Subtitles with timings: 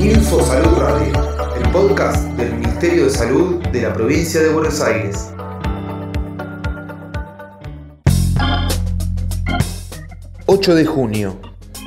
[0.00, 1.12] Info Salud Radio,
[1.56, 5.32] el podcast del Ministerio de Salud de la provincia de Buenos Aires.
[10.46, 11.40] ...8 de junio...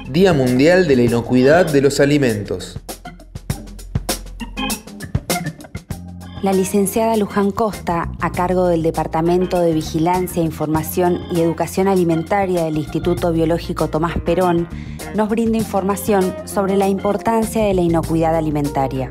[0.10, 2.80] ...Día Mundial de la Inocuidad de los Alimentos...
[6.42, 12.78] La licenciada Luján Costa, a cargo del Departamento de Vigilancia, Información y Educación Alimentaria del
[12.78, 14.70] Instituto Biológico Tomás Perón,
[15.16, 19.10] nos brinda información sobre la importancia de la inocuidad alimentaria.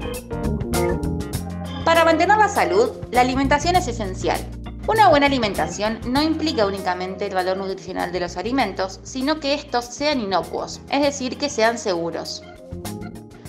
[1.84, 4.41] Para mantener la salud, la alimentación es esencial.
[4.86, 9.84] Una buena alimentación no implica únicamente el valor nutricional de los alimentos, sino que estos
[9.84, 12.42] sean inocuos, es decir, que sean seguros.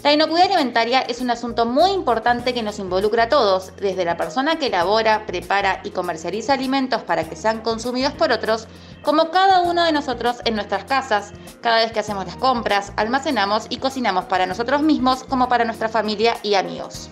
[0.02, 4.16] La inocuidad alimentaria es un asunto muy importante que nos involucra a todos, desde la
[4.16, 8.70] persona que elabora, prepara y comercializa alimentos para que sean consumidos por otros,
[9.04, 13.66] como cada uno de nosotros en nuestras casas, cada vez que hacemos las compras, almacenamos
[13.70, 17.10] y cocinamos para nosotros mismos como para nuestra familia y amigos.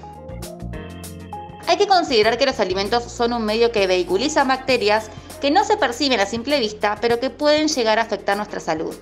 [1.68, 5.10] Hay que considerar que los alimentos son un medio que vehiculiza bacterias
[5.42, 8.96] que no se perciben a simple vista, pero que pueden llegar a afectar nuestra salud.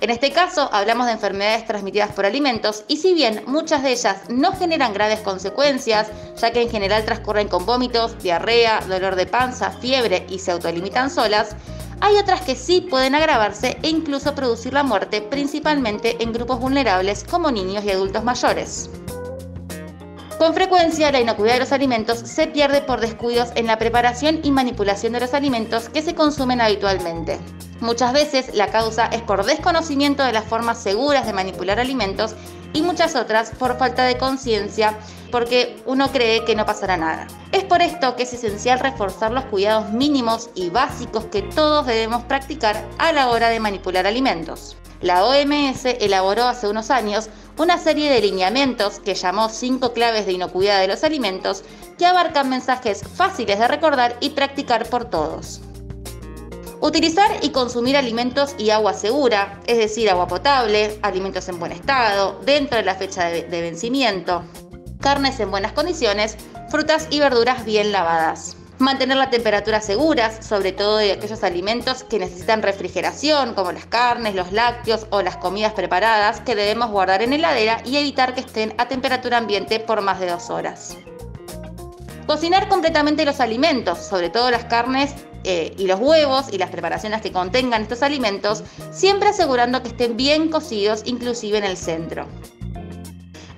[0.00, 4.18] En este caso, hablamos de enfermedades transmitidas por alimentos y si bien muchas de ellas
[4.28, 6.08] no generan graves consecuencias,
[6.38, 11.10] ya que en general transcurren con vómitos, diarrea, dolor de panza, fiebre y se autolimitan
[11.10, 11.56] solas,
[12.00, 17.24] hay otras que sí pueden agravarse e incluso producir la muerte, principalmente en grupos vulnerables
[17.24, 18.90] como niños y adultos mayores.
[20.38, 24.50] Con frecuencia, la inocuidad de los alimentos se pierde por descuidos en la preparación y
[24.50, 27.38] manipulación de los alimentos que se consumen habitualmente.
[27.80, 32.34] Muchas veces la causa es por desconocimiento de las formas seguras de manipular alimentos
[32.72, 34.98] y muchas otras por falta de conciencia
[35.30, 37.26] porque uno cree que no pasará nada.
[37.52, 42.24] Es por esto que es esencial reforzar los cuidados mínimos y básicos que todos debemos
[42.24, 44.76] practicar a la hora de manipular alimentos.
[45.02, 50.32] La OMS elaboró hace unos años una serie de lineamientos que llamó 5 claves de
[50.32, 51.62] inocuidad de los alimentos
[51.98, 55.60] que abarcan mensajes fáciles de recordar y practicar por todos.
[56.86, 62.40] Utilizar y consumir alimentos y agua segura, es decir, agua potable, alimentos en buen estado,
[62.44, 64.44] dentro de la fecha de, vencimiento,
[65.00, 66.36] carnes en buenas condiciones,
[66.68, 68.56] frutas y verduras bien lavadas.
[68.78, 74.36] Mantener la temperatura segura, sobre todo de aquellos alimentos que necesitan refrigeración, como las carnes,
[74.36, 78.72] los lácteos o las comidas preparadas que debemos guardar en heladera y evitar que estén
[78.78, 80.96] a temperatura ambiente por más de dos horas.
[82.28, 85.12] Cocinar completamente los alimentos, sobre todo las carnes
[85.46, 90.16] eh, y los huevos y las preparaciones que contengan estos alimentos, siempre asegurando que estén
[90.16, 92.26] bien cocidos inclusive en el centro.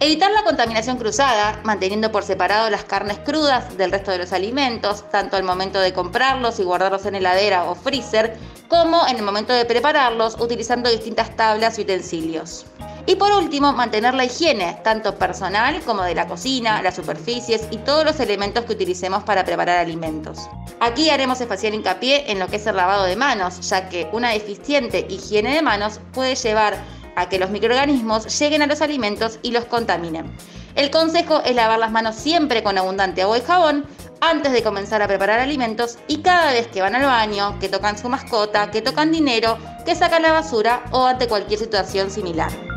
[0.00, 5.10] Evitar la contaminación cruzada, manteniendo por separado las carnes crudas del resto de los alimentos,
[5.10, 8.36] tanto al momento de comprarlos y guardarlos en heladera o freezer,
[8.68, 12.64] como en el momento de prepararlos, utilizando distintas tablas y utensilios.
[13.06, 17.78] Y por último, mantener la higiene, tanto personal como de la cocina, las superficies y
[17.78, 20.48] todos los elementos que utilicemos para preparar alimentos.
[20.80, 24.30] Aquí haremos especial hincapié en lo que es el lavado de manos, ya que una
[24.30, 26.76] deficiente higiene de manos puede llevar
[27.16, 30.32] a que los microorganismos lleguen a los alimentos y los contaminen.
[30.76, 33.86] El consejo es lavar las manos siempre con abundante agua y jabón
[34.20, 37.98] antes de comenzar a preparar alimentos y cada vez que van al baño, que tocan
[37.98, 42.67] su mascota, que tocan dinero, que sacan la basura o ante cualquier situación similar.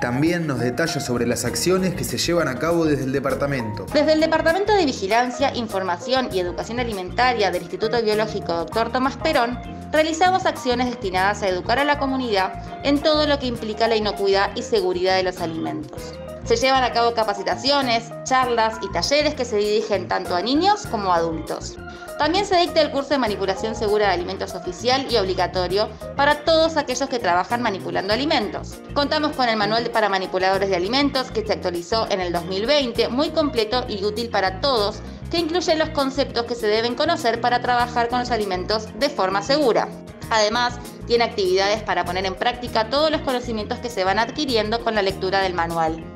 [0.00, 3.84] También nos detalla sobre las acciones que se llevan a cabo desde el departamento.
[3.92, 8.92] Desde el Departamento de Vigilancia, Información y Educación Alimentaria del Instituto Biológico Dr.
[8.92, 9.58] Tomás Perón,
[9.90, 14.54] realizamos acciones destinadas a educar a la comunidad en todo lo que implica la inocuidad
[14.54, 16.14] y seguridad de los alimentos.
[16.48, 21.12] Se llevan a cabo capacitaciones, charlas y talleres que se dirigen tanto a niños como
[21.12, 21.76] a adultos.
[22.18, 26.78] También se dicta el curso de manipulación segura de alimentos oficial y obligatorio para todos
[26.78, 28.76] aquellos que trabajan manipulando alimentos.
[28.94, 33.28] Contamos con el manual para manipuladores de alimentos que se actualizó en el 2020, muy
[33.28, 38.08] completo y útil para todos, que incluye los conceptos que se deben conocer para trabajar
[38.08, 39.86] con los alimentos de forma segura.
[40.30, 44.94] Además, tiene actividades para poner en práctica todos los conocimientos que se van adquiriendo con
[44.94, 46.07] la lectura del manual.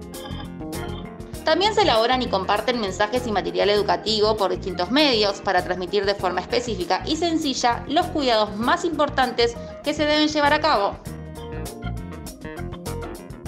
[1.44, 6.14] También se elaboran y comparten mensajes y material educativo por distintos medios para transmitir de
[6.14, 10.96] forma específica y sencilla los cuidados más importantes que se deben llevar a cabo.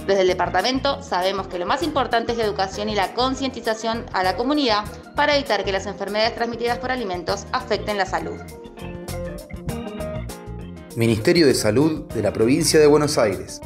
[0.07, 4.23] Desde el departamento sabemos que lo más importante es la educación y la concientización a
[4.23, 8.39] la comunidad para evitar que las enfermedades transmitidas por alimentos afecten la salud.
[10.97, 13.61] Ministerio de Salud de la Provincia de Buenos Aires.